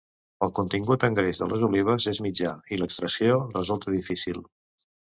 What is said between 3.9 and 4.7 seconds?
difícil.